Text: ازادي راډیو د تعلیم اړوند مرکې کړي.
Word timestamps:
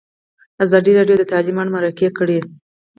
ازادي 0.63 0.91
راډیو 0.99 1.19
د 1.19 1.23
تعلیم 1.31 1.57
اړوند 1.59 1.73
مرکې 1.75 2.07
کړي. 2.17 2.39